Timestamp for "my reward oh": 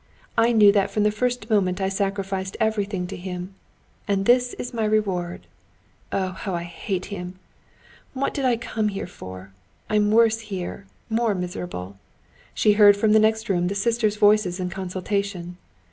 4.73-6.29